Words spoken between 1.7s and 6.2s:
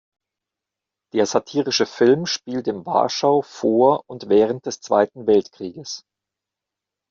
Film spielt im Warschau vor und während des Zweiten Weltkrieges.